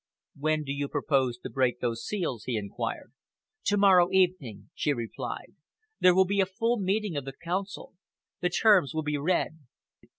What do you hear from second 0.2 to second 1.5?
"When do you propose to